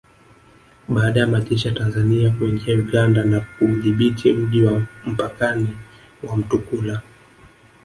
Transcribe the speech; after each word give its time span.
Baada 0.89 1.19
ya 1.19 1.27
majeshi 1.27 1.67
ya 1.67 1.73
Tanzania 1.73 2.29
kuingia 2.29 2.75
Uganda 2.75 3.23
na 3.23 3.39
kuudhibiti 3.39 4.33
mji 4.33 4.63
wa 4.63 4.83
mpakani 5.05 5.67
wa 6.23 6.37
Mtukula 6.37 7.01